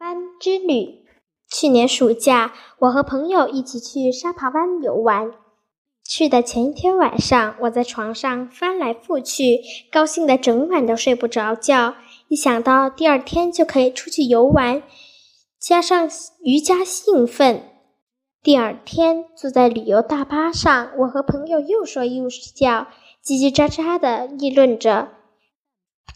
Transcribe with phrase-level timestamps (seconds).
[0.00, 1.04] 湾之旅。
[1.50, 5.30] 去年暑假，我和朋友一起去沙扒湾游玩。
[6.08, 9.60] 去的前一天晚上，我在床上翻来覆去，
[9.92, 11.96] 高兴的整晚都睡不着觉。
[12.28, 14.82] 一想到第二天就可以出去游玩，
[15.60, 16.08] 加上
[16.42, 17.62] 愈加兴奋。
[18.42, 22.86] 第二天坐在旅游大巴上，我和朋友又说又笑，
[23.22, 25.08] 叽叽喳喳的议论着。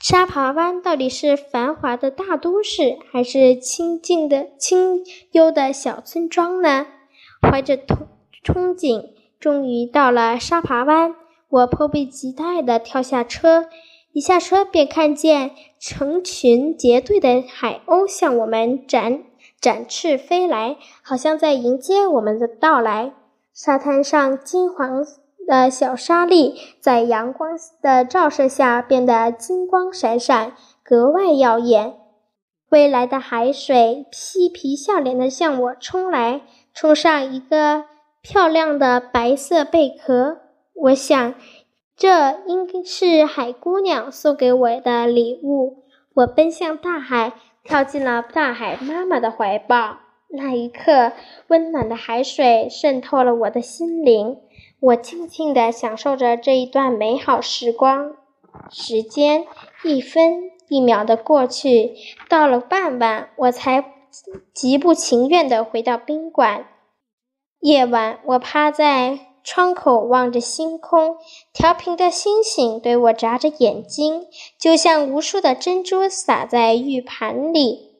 [0.00, 6.86] 沙扒湾到底是繁华的大都市，还是清静的清幽的小村庄呢？
[7.40, 8.06] 怀着憧
[8.44, 9.10] 憧憬，
[9.40, 11.14] 终于到了沙扒湾。
[11.48, 13.68] 我迫不及待地跳下车，
[14.12, 19.24] 一下车便看见成群结队的海鸥向我们展
[19.60, 23.12] 展翅飞来，好像在迎接我们的到来。
[23.54, 25.06] 沙滩上金黄。
[25.46, 27.50] 的小沙粒在阳光
[27.82, 31.94] 的照射下变得金光闪闪，格外耀眼。
[32.68, 36.40] 蔚蓝的海水嬉皮笑脸地向我冲来，
[36.72, 37.84] 冲上一个
[38.20, 40.38] 漂亮的白色贝壳。
[40.74, 41.34] 我想，
[41.96, 45.84] 这应该是海姑娘送给我的礼物。
[46.14, 49.98] 我奔向大海，跳进了大海妈妈的怀抱。
[50.36, 51.12] 那一刻，
[51.48, 54.38] 温暖的海水渗透了我的心灵。
[54.80, 58.16] 我静静地享受着这一段美好时光，
[58.70, 59.46] 时间
[59.82, 61.94] 一分一秒的过去，
[62.28, 63.84] 到了傍晚，我才
[64.52, 66.66] 极不情愿地回到宾馆。
[67.60, 71.16] 夜晚，我趴在窗口望着星空，
[71.52, 74.26] 调频的星星对我眨着眼睛，
[74.60, 77.93] 就像无数的珍珠洒在玉盘里。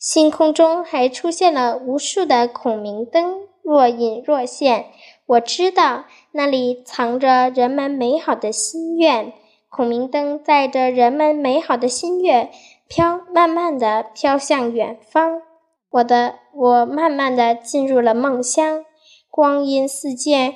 [0.00, 4.86] 星空中还出现了无数的孔明灯，若隐若现。
[5.26, 6.06] 我知道。
[6.32, 9.32] 那里藏着人们美好的心愿，
[9.68, 12.50] 孔明灯载着人们美好的心愿
[12.88, 15.42] 飘，慢慢的飘向远方。
[15.90, 18.84] 我的，我慢慢的进入了梦乡。
[19.28, 20.54] 光阴似箭，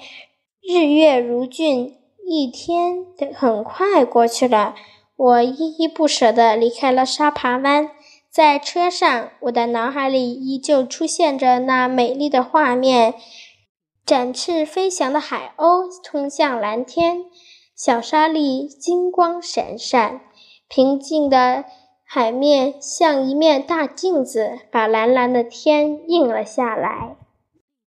[0.62, 3.04] 日月如骏，一天
[3.34, 4.76] 很快过去了。
[5.16, 7.90] 我依依不舍地离开了沙扒湾，
[8.34, 13.14] 在车上，我的脑海里依旧出现着那美丽的画面。
[14.04, 17.26] 展翅飞翔的海鸥冲向蓝天，
[17.76, 20.20] 小沙粒金光闪闪，
[20.66, 21.64] 平静的
[22.04, 27.16] 海面像一面大镜子，把蓝蓝的天映了下来。